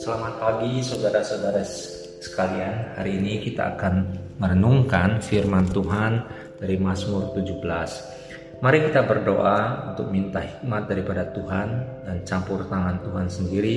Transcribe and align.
Selamat 0.00 0.40
pagi 0.40 0.80
saudara-saudara 0.80 1.60
sekalian. 2.24 2.96
Hari 2.96 3.20
ini 3.20 3.44
kita 3.44 3.76
akan 3.76 4.16
merenungkan 4.40 5.20
firman 5.20 5.68
Tuhan 5.68 6.24
dari 6.56 6.80
Mazmur 6.80 7.36
17. 7.36 7.60
Mari 8.64 8.88
kita 8.88 9.04
berdoa 9.04 9.92
untuk 9.92 10.08
minta 10.08 10.40
hikmat 10.40 10.88
daripada 10.88 11.28
Tuhan 11.36 11.68
dan 12.08 12.24
campur 12.24 12.64
tangan 12.64 13.04
Tuhan 13.04 13.28
sendiri 13.28 13.76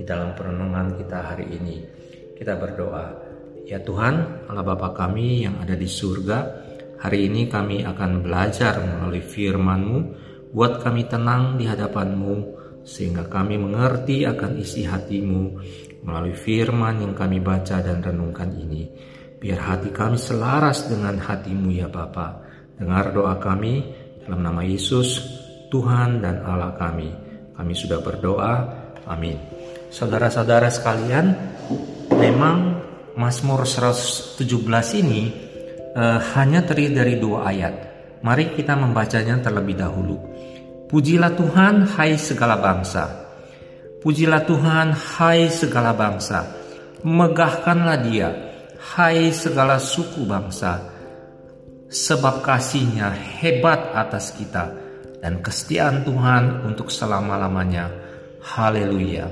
di 0.00 0.04
dalam 0.08 0.32
perenungan 0.32 0.96
kita 0.96 1.36
hari 1.36 1.60
ini. 1.60 1.84
Kita 2.32 2.56
berdoa, 2.56 3.12
ya 3.68 3.84
Tuhan, 3.84 4.48
Allah 4.48 4.64
Bapa 4.64 4.96
kami 4.96 5.44
yang 5.44 5.60
ada 5.60 5.76
di 5.76 5.84
surga, 5.84 6.38
hari 7.04 7.28
ini 7.28 7.52
kami 7.52 7.84
akan 7.84 8.24
belajar 8.24 8.80
melalui 8.80 9.20
firman-Mu, 9.20 10.24
buat 10.50 10.82
kami 10.82 11.08
tenang 11.10 11.56
di 11.58 11.64
hadapan-Mu, 11.66 12.34
sehingga 12.86 13.26
kami 13.26 13.58
mengerti 13.58 14.22
akan 14.22 14.62
isi 14.62 14.86
hatimu 14.86 15.42
melalui 16.06 16.38
firman 16.38 17.02
yang 17.02 17.14
kami 17.18 17.42
baca 17.42 17.82
dan 17.82 17.98
renungkan 17.98 18.54
ini. 18.54 18.86
Biar 19.36 19.58
hati 19.58 19.90
kami 19.90 20.16
selaras 20.16 20.86
dengan 20.86 21.18
hatimu 21.18 21.68
ya 21.74 21.90
Bapa. 21.90 22.46
Dengar 22.78 23.10
doa 23.10 23.36
kami 23.42 23.82
dalam 24.22 24.46
nama 24.46 24.62
Yesus, 24.62 25.22
Tuhan 25.68 26.22
dan 26.22 26.46
Allah 26.46 26.78
kami. 26.78 27.10
Kami 27.58 27.72
sudah 27.74 27.98
berdoa. 28.00 28.54
Amin. 29.06 29.38
Saudara-saudara 29.90 30.70
sekalian, 30.70 31.34
memang 32.14 32.86
Mazmur 33.16 33.64
117 33.64 34.44
ini 35.02 35.22
uh, 35.96 36.20
hanya 36.36 36.62
terdiri 36.62 36.92
dari 36.92 37.14
dua 37.16 37.48
ayat. 37.48 37.74
Mari 38.26 38.58
kita 38.58 38.74
membacanya 38.74 39.38
terlebih 39.38 39.78
dahulu. 39.78 40.18
Pujilah 40.90 41.38
Tuhan, 41.38 41.86
hai 41.94 42.18
segala 42.18 42.58
bangsa. 42.58 43.06
Pujilah 44.02 44.42
Tuhan, 44.42 44.90
hai 44.90 45.46
segala 45.46 45.94
bangsa. 45.94 46.42
Megahkanlah 47.06 48.02
Dia, 48.02 48.34
hai 48.98 49.30
segala 49.30 49.78
suku 49.78 50.26
bangsa. 50.26 50.90
Sebab 51.86 52.42
kasihnya 52.42 53.14
hebat 53.14 53.94
atas 53.94 54.34
kita 54.34 54.74
dan 55.22 55.38
kesetiaan 55.38 56.02
Tuhan 56.02 56.66
untuk 56.66 56.90
selama-lamanya. 56.90 57.94
Haleluya. 58.42 59.30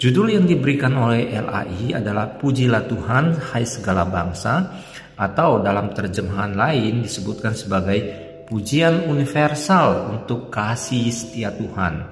Judul 0.00 0.40
yang 0.40 0.48
diberikan 0.48 0.96
oleh 0.96 1.36
LAI 1.36 2.00
adalah 2.00 2.32
Pujilah 2.40 2.88
Tuhan, 2.88 3.52
hai 3.52 3.64
segala 3.68 4.08
bangsa, 4.08 4.72
atau 5.16 5.60
dalam 5.60 5.92
terjemahan 5.92 6.56
lain 6.56 7.04
disebutkan 7.04 7.52
sebagai 7.54 8.21
pujian 8.52 9.08
universal 9.08 10.12
untuk 10.12 10.52
kasih 10.52 11.08
setia 11.08 11.56
Tuhan. 11.56 12.04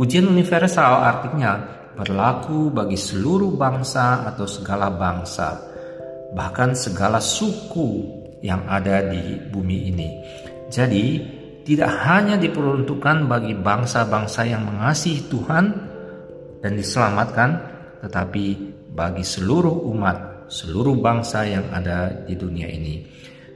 Pujian 0.00 0.24
universal 0.24 1.04
artinya 1.04 1.60
berlaku 1.92 2.72
bagi 2.72 2.96
seluruh 2.96 3.52
bangsa 3.52 4.24
atau 4.32 4.48
segala 4.48 4.88
bangsa, 4.88 5.60
bahkan 6.32 6.72
segala 6.72 7.20
suku 7.20 8.00
yang 8.40 8.64
ada 8.64 9.12
di 9.12 9.44
bumi 9.52 9.92
ini. 9.92 10.08
Jadi, 10.72 11.36
tidak 11.68 11.92
hanya 12.08 12.40
diperuntukkan 12.40 13.28
bagi 13.28 13.52
bangsa-bangsa 13.52 14.48
yang 14.48 14.64
mengasihi 14.64 15.28
Tuhan 15.28 15.64
dan 16.64 16.72
diselamatkan, 16.80 17.50
tetapi 18.08 18.44
bagi 18.88 19.20
seluruh 19.20 19.84
umat, 19.92 20.48
seluruh 20.48 20.96
bangsa 20.96 21.44
yang 21.44 21.68
ada 21.76 22.24
di 22.24 22.32
dunia 22.40 22.72
ini. 22.72 23.04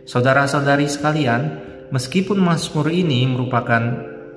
Saudara-saudari 0.04 0.90
sekalian, 0.90 1.71
Meskipun 1.92 2.40
Mazmur 2.40 2.88
ini 2.88 3.28
merupakan 3.28 3.82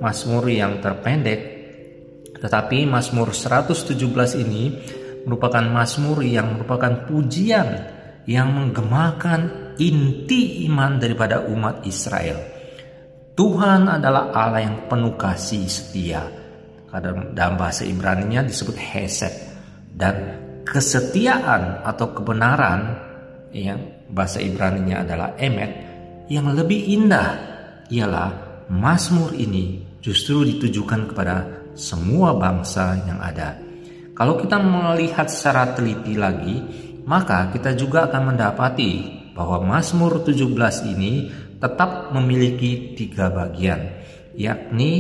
Mazmur 0.04 0.44
yang 0.52 0.84
terpendek, 0.84 1.40
tetapi 2.36 2.84
Mazmur 2.84 3.32
117 3.32 3.96
ini 4.44 4.76
merupakan 5.24 5.64
Mazmur 5.64 6.20
yang 6.20 6.60
merupakan 6.60 7.08
pujian 7.08 7.68
yang 8.28 8.52
menggemakan 8.52 9.72
inti 9.80 10.68
iman 10.68 11.00
daripada 11.00 11.48
umat 11.48 11.88
Israel. 11.88 12.44
Tuhan 13.40 13.88
adalah 13.88 14.36
Allah 14.36 14.68
yang 14.68 14.92
penuh 14.92 15.16
kasih 15.16 15.64
setia. 15.72 16.28
Dalam 17.36 17.56
bahasa 17.60 17.84
Ibrani-nya 17.84 18.44
disebut 18.44 18.76
Hesed 18.80 19.36
dan 19.96 20.16
kesetiaan 20.64 21.84
atau 21.84 22.16
kebenaran 22.16 23.00
yang 23.52 24.08
bahasa 24.12 24.40
Ibrani-nya 24.40 25.04
adalah 25.04 25.36
Emet 25.36 25.85
yang 26.32 26.50
lebih 26.54 26.82
indah 26.90 27.30
ialah 27.90 28.30
Mazmur 28.72 29.38
ini 29.38 29.86
justru 30.02 30.42
ditujukan 30.46 31.14
kepada 31.14 31.66
semua 31.78 32.34
bangsa 32.34 32.98
yang 33.06 33.22
ada. 33.22 33.62
Kalau 34.16 34.40
kita 34.40 34.58
melihat 34.58 35.28
secara 35.28 35.76
teliti 35.76 36.16
lagi, 36.16 36.64
maka 37.06 37.52
kita 37.54 37.78
juga 37.78 38.10
akan 38.10 38.34
mendapati 38.34 38.92
bahwa 39.36 39.62
Mazmur 39.62 40.24
17 40.24 40.94
ini 40.96 41.30
tetap 41.60 42.16
memiliki 42.16 42.96
tiga 42.96 43.30
bagian, 43.30 44.02
yakni 44.34 44.92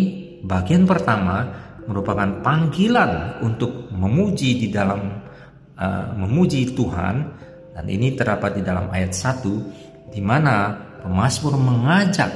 bagian 0.43 0.83
pertama 0.83 1.65
merupakan 1.85 2.43
panggilan 2.43 3.41
untuk 3.41 3.89
memuji 3.93 4.57
di 4.61 4.67
dalam 4.73 5.21
uh, 5.77 6.05
memuji 6.17 6.73
Tuhan 6.73 7.15
dan 7.71 7.85
ini 7.85 8.17
terdapat 8.17 8.59
di 8.59 8.61
dalam 8.65 8.89
ayat 8.89 9.13
1 9.13 10.11
di 10.11 10.21
mana 10.21 10.85
Pemasmur 11.05 11.53
mengajak, 11.53 12.33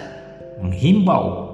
menghimbau, 0.62 1.50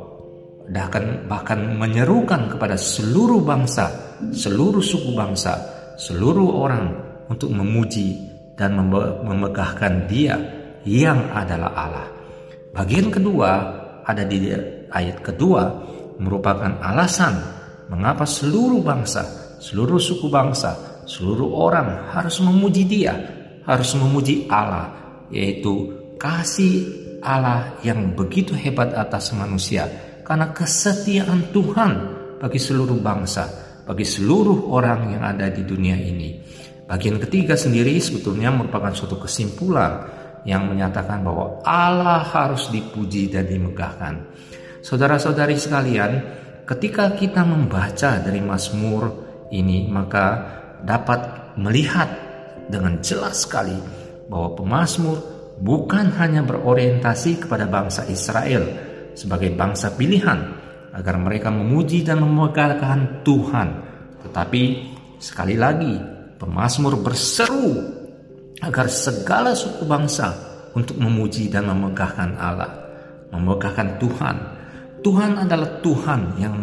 bahkan 0.67 1.23
bahkan 1.31 1.59
menyerukan 1.79 2.51
kepada 2.51 2.75
seluruh 2.75 3.39
bangsa, 3.39 3.87
seluruh 4.35 4.83
suku 4.83 5.15
bangsa, 5.15 5.55
seluruh 5.95 6.59
orang 6.59 6.91
untuk 7.31 7.55
memuji 7.55 8.19
dan 8.59 8.75
memegahkan 9.23 10.11
Dia 10.11 10.35
yang 10.83 11.31
adalah 11.31 11.71
Allah. 11.71 12.07
Bagian 12.75 13.07
kedua 13.07 13.51
ada 14.03 14.27
di 14.27 14.51
ayat 14.91 15.23
kedua 15.23 15.63
merupakan 16.19 16.83
alasan 16.83 17.39
mengapa 17.87 18.27
seluruh 18.27 18.83
bangsa, 18.83 19.23
seluruh 19.63 20.01
suku 20.01 20.27
bangsa, 20.27 21.03
seluruh 21.07 21.47
orang 21.55 22.11
harus 22.11 22.43
memuji 22.43 22.83
Dia, 22.83 23.13
harus 23.63 23.93
memuji 23.95 24.49
Allah, 24.49 24.91
yaitu 25.29 25.93
kasih 26.17 27.04
Allah 27.25 27.81
yang 27.81 28.13
begitu 28.13 28.53
hebat 28.53 28.93
atas 28.93 29.33
manusia 29.33 29.89
karena 30.21 30.53
kesetiaan 30.53 31.49
Tuhan 31.49 31.91
bagi 32.37 32.61
seluruh 32.61 33.01
bangsa, 33.01 33.49
bagi 33.89 34.05
seluruh 34.05 34.69
orang 34.69 35.17
yang 35.17 35.23
ada 35.25 35.49
di 35.49 35.65
dunia 35.65 35.97
ini. 35.97 36.37
Bagian 36.85 37.17
ketiga 37.17 37.57
sendiri 37.57 37.97
sebetulnya 37.97 38.53
merupakan 38.53 38.93
suatu 38.93 39.17
kesimpulan 39.17 40.05
yang 40.45 40.69
menyatakan 40.69 41.25
bahwa 41.25 41.65
Allah 41.65 42.21
harus 42.21 42.69
dipuji 42.69 43.33
dan 43.33 43.49
dimegahkan. 43.49 44.29
Saudara-saudari 44.85 45.57
sekalian, 45.57 46.11
ketika 46.69 47.17
kita 47.17 47.41
membaca 47.41 48.21
dari 48.21 48.37
Mazmur 48.37 49.25
ini 49.49 49.89
maka 49.89 50.25
dapat 50.85 51.53
melihat 51.57 52.09
dengan 52.69 53.01
jelas 53.01 53.45
sekali 53.45 53.77
bahwa 54.29 54.57
pemazmur 54.57 55.34
bukan 55.59 56.11
hanya 56.19 56.43
berorientasi 56.43 57.47
kepada 57.47 57.67
bangsa 57.67 58.07
Israel 58.11 58.63
sebagai 59.16 59.55
bangsa 59.55 59.95
pilihan 59.95 60.39
agar 60.95 61.16
mereka 61.19 61.51
memuji 61.51 62.03
dan 62.03 62.23
memegahkan 62.23 63.23
Tuhan, 63.23 63.67
tetapi 64.23 64.63
sekali 65.19 65.55
lagi 65.59 65.95
pemazmur 66.39 66.99
berseru 66.99 67.75
agar 68.63 68.88
segala 68.88 69.51
suku 69.51 69.83
bangsa 69.83 70.31
untuk 70.75 70.99
memuji 70.99 71.47
dan 71.51 71.72
memegahkan 71.72 72.35
Allah, 72.35 72.72
memegahkan 73.31 73.99
Tuhan. 73.99 74.35
Tuhan 75.03 75.31
adalah 75.37 75.79
Tuhan 75.79 76.39
yang 76.41 76.55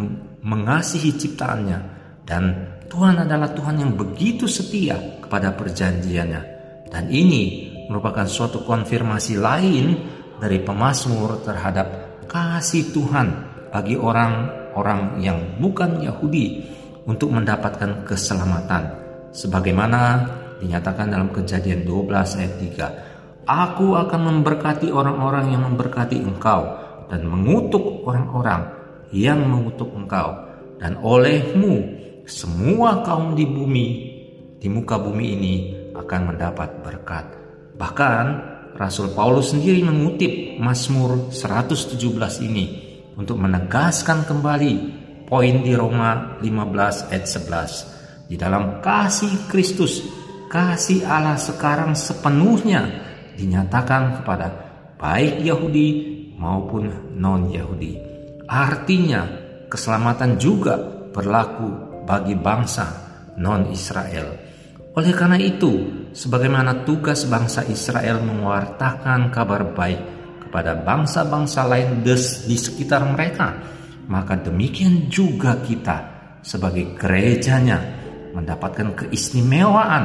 mengasihi 0.43 1.15
ciptaannya 1.15 1.79
dan 2.27 2.43
Tuhan 2.93 3.25
adalah 3.25 3.57
Tuhan 3.57 3.81
yang 3.81 3.93
begitu 3.97 4.45
setia 4.45 4.99
kepada 5.25 5.55
perjanjiannya. 5.57 6.43
Dan 6.93 7.09
ini 7.09 7.72
merupakan 7.89 8.27
suatu 8.27 8.63
konfirmasi 8.63 9.39
lain 9.39 9.87
dari 10.43 10.59
pemazmur 10.59 11.43
terhadap 11.47 12.19
kasih 12.27 12.91
Tuhan 12.91 13.29
bagi 13.71 13.95
orang-orang 13.95 15.23
yang 15.23 15.39
bukan 15.63 16.03
Yahudi 16.03 16.67
untuk 17.07 17.35
mendapatkan 17.35 18.07
keselamatan. 18.07 19.01
Sebagaimana 19.33 20.01
dinyatakan 20.61 21.09
dalam 21.09 21.33
kejadian 21.33 21.83
12 21.89 22.39
ayat 22.39 22.55
3 22.59 23.13
Aku 23.43 23.99
akan 23.99 24.21
memberkati 24.31 24.95
orang-orang 24.95 25.51
yang 25.51 25.67
memberkati 25.67 26.15
engkau 26.23 26.63
dan 27.11 27.27
mengutuk 27.27 28.07
orang-orang 28.07 28.71
yang 29.11 29.43
mengutuk 29.43 29.91
engkau. 29.99 30.53
Dan 30.79 30.99
olehmu 31.03 31.83
semua 32.27 33.03
kaum 33.03 33.35
di 33.35 33.47
bumi 33.47 33.87
di 34.63 34.67
muka 34.71 34.99
bumi 34.99 35.27
ini 35.35 35.55
akan 35.95 36.21
mendapat 36.35 36.87
berkat 36.87 37.42
Bahkan 37.77 38.25
Rasul 38.77 39.13
Paulus 39.13 39.53
sendiri 39.53 39.85
mengutip 39.85 40.59
Mazmur 40.61 41.33
117 41.33 41.97
ini 42.45 42.65
untuk 43.17 43.37
menegaskan 43.37 44.25
kembali 44.25 44.73
poin 45.29 45.65
di 45.65 45.73
Roma 45.77 46.41
15 46.41 47.13
ayat 47.13 47.27
11. 47.29 48.29
Di 48.33 48.37
dalam 48.41 48.81
kasih 48.81 49.49
Kristus, 49.49 50.01
kasih 50.49 51.05
Allah 51.05 51.37
sekarang 51.37 51.93
sepenuhnya 51.93 52.89
dinyatakan 53.37 54.21
kepada 54.21 54.49
baik 54.97 55.45
Yahudi 55.45 55.89
maupun 56.37 57.17
non-Yahudi. 57.17 57.93
Artinya, 58.49 59.25
keselamatan 59.69 60.37
juga 60.37 60.77
berlaku 61.13 62.03
bagi 62.05 62.37
bangsa 62.37 62.89
non-Israel. 63.37 64.37
Oleh 64.93 65.13
karena 65.17 65.41
itu, 65.41 66.02
sebagaimana 66.13 66.85
tugas 66.85 67.25
bangsa 67.25 67.65
Israel 67.69 68.21
mewartakan 68.21 69.33
kabar 69.33 69.73
baik 69.73 70.01
kepada 70.47 70.77
bangsa-bangsa 70.77 71.65
lain 71.65 72.05
di 72.05 72.57
sekitar 72.57 73.03
mereka, 73.09 73.57
maka 74.13 74.37
demikian 74.37 75.09
juga 75.09 75.61
kita 75.65 76.13
sebagai 76.45 76.93
gerejanya 76.93 77.81
mendapatkan 78.37 78.93
keistimewaan 78.93 80.05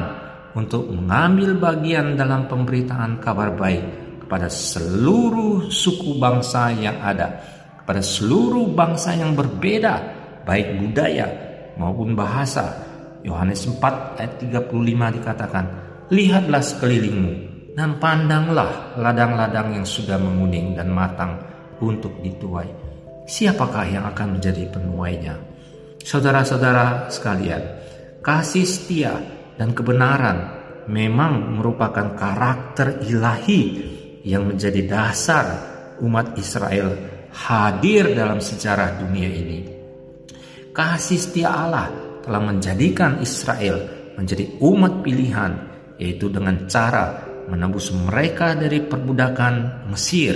untuk 0.56 0.88
mengambil 0.90 1.60
bagian 1.60 2.16
dalam 2.16 2.48
pemberitaan 2.48 3.20
kabar 3.20 3.54
baik 3.54 3.84
kepada 4.24 4.48
seluruh 4.52 5.68
suku 5.72 6.20
bangsa 6.20 6.72
yang 6.76 7.00
ada, 7.00 7.40
kepada 7.84 8.04
seluruh 8.04 8.72
bangsa 8.76 9.16
yang 9.16 9.36
berbeda, 9.36 9.96
baik 10.44 10.80
budaya 10.80 11.28
maupun 11.80 12.16
bahasa, 12.16 12.84
Yohanes 13.24 13.68
4 13.68 14.20
ayat 14.20 14.34
35 14.40 15.16
dikatakan, 15.20 15.87
Lihatlah 16.08 16.64
sekelilingmu 16.64 17.34
dan 17.76 18.00
pandanglah 18.00 18.96
ladang-ladang 18.96 19.76
yang 19.76 19.84
sudah 19.84 20.16
menguning 20.16 20.72
dan 20.72 20.88
matang 20.88 21.36
untuk 21.84 22.24
dituai. 22.24 22.72
Siapakah 23.28 23.86
yang 23.92 24.08
akan 24.08 24.40
menjadi 24.40 24.72
penuainya? 24.72 25.36
Saudara-saudara 26.00 27.12
sekalian, 27.12 27.60
kasih 28.24 28.64
setia 28.64 29.20
dan 29.60 29.76
kebenaran 29.76 30.48
memang 30.88 31.60
merupakan 31.60 32.16
karakter 32.16 33.04
ilahi 33.04 33.64
yang 34.24 34.48
menjadi 34.48 34.88
dasar 34.88 35.46
umat 36.00 36.40
Israel 36.40 36.96
hadir 37.36 38.16
dalam 38.16 38.40
sejarah 38.40 38.96
dunia 39.04 39.28
ini. 39.28 39.60
Kasih 40.72 41.20
setia 41.20 41.52
Allah 41.52 41.92
telah 42.24 42.40
menjadikan 42.40 43.20
Israel 43.20 43.76
menjadi 44.16 44.56
umat 44.64 45.04
pilihan, 45.04 45.77
yaitu 45.98 46.30
dengan 46.30 46.70
cara 46.70 47.26
menembus 47.50 47.90
mereka 47.94 48.54
dari 48.54 48.84
perbudakan 48.84 49.88
Mesir 49.90 50.36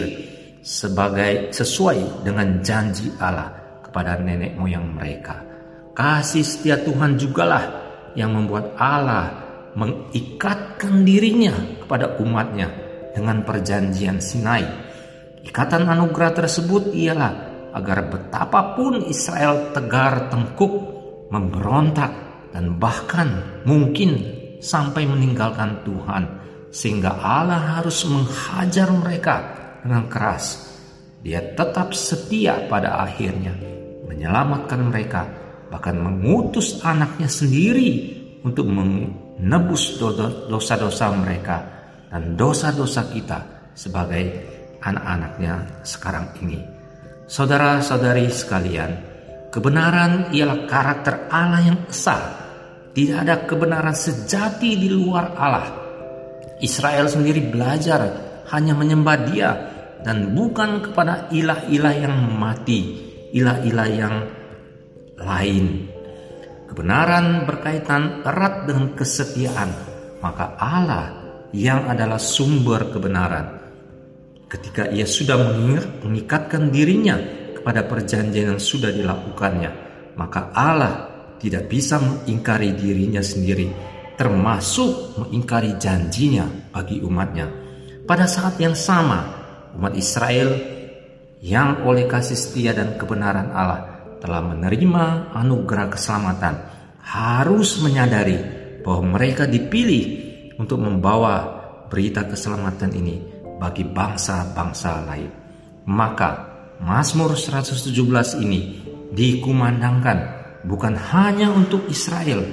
sebagai 0.62 1.50
sesuai 1.50 2.25
dengan 2.25 2.62
janji 2.62 3.10
Allah 3.18 3.80
kepada 3.81 4.18
nenek 4.22 4.56
moyang 4.56 4.94
mereka. 4.94 5.44
Kasih 5.92 6.46
setia 6.46 6.80
Tuhan 6.80 7.19
jugalah 7.19 7.66
yang 8.16 8.31
membuat 8.31 8.78
Allah 8.80 9.28
mengikatkan 9.75 11.04
dirinya 11.04 11.84
kepada 11.84 12.16
umatnya 12.19 12.72
dengan 13.12 13.44
perjanjian 13.44 14.24
Sinai. 14.24 14.63
Ikatan 15.44 15.90
anugerah 15.90 16.31
tersebut 16.46 16.96
ialah 16.96 17.52
agar 17.75 18.08
betapapun 18.12 19.04
Israel 19.08 19.72
tegar 19.75 20.31
tengkuk 20.31 20.74
memberontak 21.31 22.12
dan 22.52 22.75
bahkan 22.80 23.63
mungkin 23.63 24.40
sampai 24.62 25.10
meninggalkan 25.10 25.81
Tuhan 25.84 26.24
sehingga 26.72 27.19
Allah 27.19 27.81
harus 27.81 28.06
menghajar 28.08 28.88
mereka 28.94 29.36
dengan 29.84 30.08
keras. 30.08 30.72
Dia 31.22 31.42
tetap 31.54 31.94
setia 31.94 32.66
pada 32.69 33.04
akhirnya 33.04 33.54
menyelamatkan 34.08 34.81
mereka 34.88 35.28
bahkan 35.68 35.98
mengutus 35.98 36.80
anaknya 36.86 37.28
sendiri 37.28 38.22
untuk 38.42 38.69
menebus 38.69 40.00
dosa-dosa 40.48 41.13
mereka 41.13 41.58
dan 42.10 42.38
dosa-dosa 42.38 43.10
kita 43.12 43.40
sebagai 43.75 44.24
anak-anaknya 44.81 45.84
sekarang 45.86 46.31
ini. 46.42 46.60
Saudara-saudari 47.30 48.28
sekalian, 48.28 49.12
Kebenaran 49.52 50.31
ialah 50.31 50.63
karakter 50.63 51.28
Allah 51.28 51.60
yang 51.60 51.80
esa. 51.92 52.40
Tidak 52.91 53.17
ada 53.23 53.47
kebenaran 53.47 53.95
sejati 53.95 54.75
di 54.75 54.91
luar 54.91 55.31
Allah. 55.39 55.67
Israel 56.59 57.07
sendiri 57.07 57.39
belajar 57.47 58.01
hanya 58.51 58.75
menyembah 58.75 59.17
Dia 59.31 59.49
dan 60.03 60.35
bukan 60.35 60.83
kepada 60.83 61.31
ilah-ilah 61.31 61.95
yang 61.95 62.15
mati, 62.35 62.79
ilah-ilah 63.31 63.89
yang 63.89 64.15
lain. 65.17 65.88
Kebenaran 66.67 67.47
berkaitan 67.47 68.23
erat 68.23 68.67
dengan 68.67 68.95
kesetiaan, 68.95 69.69
maka 70.23 70.55
Allah 70.59 71.05
yang 71.51 71.88
adalah 71.88 72.19
sumber 72.19 72.91
kebenaran. 72.91 73.59
Ketika 74.47 74.91
ia 74.91 75.07
sudah 75.07 75.39
mengikatkan 76.03 76.71
dirinya 76.71 77.15
pada 77.63 77.88
perjanjian 77.88 78.55
yang 78.55 78.61
sudah 78.61 78.91
dilakukannya, 78.91 79.71
maka 80.15 80.51
Allah 80.51 81.11
tidak 81.41 81.65
bisa 81.73 81.97
mengingkari 81.97 82.77
dirinya 82.77 83.25
sendiri, 83.25 83.73
termasuk 84.13 85.17
mengingkari 85.17 85.73
janjinya 85.81 86.45
bagi 86.69 87.01
umatnya. 87.01 87.49
Pada 88.05 88.29
saat 88.29 88.61
yang 88.61 88.77
sama, 88.77 89.25
umat 89.73 89.97
Israel 89.97 90.53
yang 91.41 91.81
oleh 91.89 92.05
kasih 92.05 92.38
setia 92.38 92.77
dan 92.77 92.93
kebenaran 93.01 93.49
Allah 93.49 94.13
telah 94.21 94.45
menerima 94.45 95.33
anugerah 95.33 95.89
keselamatan 95.89 96.55
harus 97.01 97.81
menyadari 97.81 98.38
bahwa 98.85 99.17
mereka 99.17 99.49
dipilih 99.49 100.05
untuk 100.61 100.77
membawa 100.77 101.57
berita 101.89 102.29
keselamatan 102.29 102.93
ini 102.93 103.17
bagi 103.57 103.81
bangsa-bangsa 103.81 105.01
lain. 105.09 105.31
Maka 105.89 106.29
Mazmur 106.85 107.33
117 107.33 107.89
ini 108.45 108.61
dikumandangkan 109.09 110.40
bukan 110.66 110.94
hanya 110.94 111.50
untuk 111.50 111.86
Israel, 111.90 112.46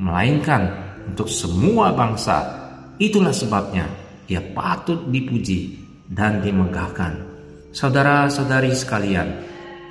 melainkan 0.00 0.94
untuk 1.08 1.28
semua 1.28 1.92
bangsa. 1.92 2.60
Itulah 3.00 3.32
sebabnya 3.32 3.88
dia 4.28 4.40
patut 4.40 5.08
dipuji 5.08 5.80
dan 6.08 6.44
dimegahkan. 6.44 7.28
Saudara-saudari 7.70 8.74
sekalian, 8.74 9.28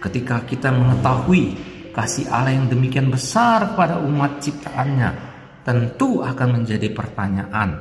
ketika 0.04 0.44
kita 0.44 0.70
mengetahui 0.72 1.56
kasih 1.96 2.30
Allah 2.32 2.56
yang 2.56 2.68
demikian 2.70 3.10
besar 3.10 3.74
pada 3.74 4.00
umat 4.00 4.40
ciptaannya, 4.44 5.10
tentu 5.64 6.22
akan 6.22 6.62
menjadi 6.62 6.92
pertanyaan. 6.92 7.80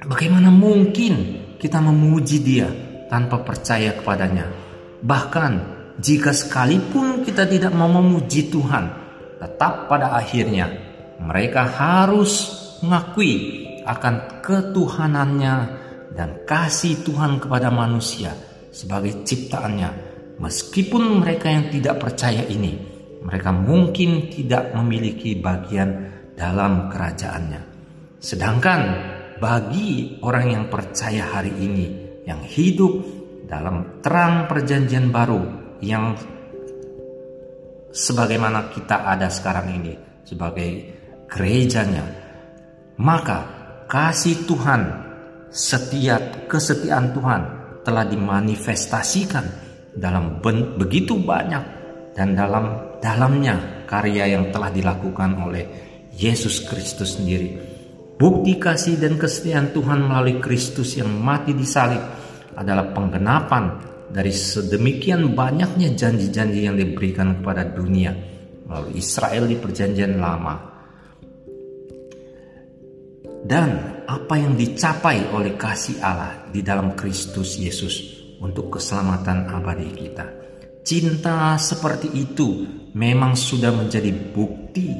Bagaimana 0.00 0.48
mungkin 0.48 1.14
kita 1.60 1.76
memuji 1.80 2.40
dia 2.40 2.68
tanpa 3.12 3.44
percaya 3.44 3.92
kepadanya. 3.92 4.48
Bahkan 5.04 5.79
jika 6.00 6.32
sekalipun 6.32 7.28
kita 7.28 7.44
tidak 7.44 7.76
mau 7.76 7.92
memuji 7.92 8.48
Tuhan, 8.48 8.88
tetap 9.36 9.84
pada 9.84 10.16
akhirnya 10.16 10.72
mereka 11.20 11.68
harus 11.68 12.56
mengakui 12.80 13.68
akan 13.84 14.40
ketuhanannya 14.40 15.54
dan 16.16 16.40
kasih 16.48 17.04
Tuhan 17.04 17.36
kepada 17.36 17.68
manusia 17.68 18.32
sebagai 18.72 19.28
ciptaannya. 19.28 20.08
Meskipun 20.40 21.20
mereka 21.20 21.52
yang 21.52 21.68
tidak 21.68 22.00
percaya 22.00 22.48
ini, 22.48 22.80
mereka 23.20 23.52
mungkin 23.52 24.32
tidak 24.32 24.72
memiliki 24.72 25.36
bagian 25.36 26.08
dalam 26.32 26.88
kerajaannya. 26.88 27.60
Sedangkan 28.16 28.80
bagi 29.36 30.16
orang 30.24 30.46
yang 30.48 30.64
percaya 30.72 31.28
hari 31.28 31.52
ini, 31.60 31.86
yang 32.24 32.40
hidup 32.40 33.04
dalam 33.44 34.00
terang 34.00 34.48
perjanjian 34.48 35.12
baru 35.12 35.59
yang 35.80 36.16
sebagaimana 37.90 38.70
kita 38.70 39.04
ada 39.04 39.28
sekarang 39.28 39.74
ini 39.74 39.92
sebagai 40.22 40.70
gerejanya. 41.26 42.04
Maka 43.00 43.38
kasih 43.88 44.44
Tuhan 44.44 44.82
setiap 45.50 46.46
kesetiaan 46.46 47.10
Tuhan 47.16 47.42
telah 47.82 48.04
dimanifestasikan 48.06 49.44
dalam 49.96 50.38
begitu 50.78 51.18
banyak 51.18 51.64
dan 52.14 52.36
dalam 52.36 52.96
dalamnya 53.00 53.88
karya 53.88 54.36
yang 54.36 54.52
telah 54.54 54.70
dilakukan 54.70 55.34
oleh 55.40 55.64
Yesus 56.14 56.68
Kristus 56.68 57.18
sendiri. 57.18 57.56
Bukti 58.20 58.60
kasih 58.60 59.00
dan 59.00 59.16
kesetiaan 59.16 59.72
Tuhan 59.72 60.04
melalui 60.04 60.44
Kristus 60.44 61.00
yang 61.00 61.08
mati 61.08 61.56
di 61.56 61.64
salib 61.64 62.04
adalah 62.52 62.92
penggenapan 62.92 63.64
dari 64.10 64.34
sedemikian 64.34 65.32
banyaknya 65.38 65.94
janji-janji 65.94 66.66
yang 66.66 66.74
diberikan 66.74 67.38
kepada 67.38 67.62
dunia 67.70 68.10
melalui 68.66 68.98
Israel 68.98 69.46
di 69.46 69.56
perjanjian 69.58 70.18
lama. 70.18 70.54
Dan 73.40 74.02
apa 74.04 74.34
yang 74.36 74.54
dicapai 74.54 75.30
oleh 75.32 75.54
kasih 75.56 76.02
Allah 76.02 76.50
di 76.50 76.60
dalam 76.60 76.92
Kristus 76.94 77.56
Yesus 77.56 78.20
untuk 78.42 78.78
keselamatan 78.78 79.48
abadi 79.48 79.88
kita. 79.94 80.26
Cinta 80.80 81.54
seperti 81.60 82.10
itu 82.14 82.66
memang 82.94 83.38
sudah 83.38 83.70
menjadi 83.70 84.10
bukti 84.10 84.96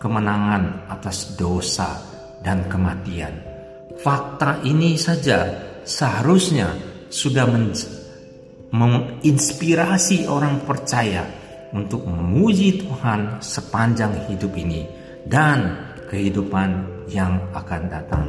kemenangan 0.00 0.88
atas 0.88 1.36
dosa 1.36 2.00
dan 2.44 2.68
kematian. 2.68 3.34
Fakta 4.00 4.60
ini 4.68 5.00
saja 5.00 5.48
seharusnya 5.84 6.76
sudah 7.08 7.46
menginspirasi 8.74 10.26
orang 10.26 10.66
percaya 10.66 11.22
untuk 11.70 12.10
memuji 12.10 12.82
Tuhan 12.82 13.38
sepanjang 13.38 14.26
hidup 14.26 14.50
ini 14.58 14.82
dan 15.30 15.78
kehidupan 16.10 16.70
yang 17.06 17.38
akan 17.54 17.82
datang. 17.86 18.26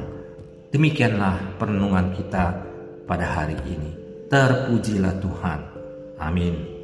Demikianlah 0.70 1.58
perenungan 1.58 2.14
kita 2.14 2.62
pada 3.10 3.26
hari 3.26 3.58
ini. 3.66 3.92
Terpujilah 4.30 5.18
Tuhan. 5.18 5.60
Amin. 6.22 6.75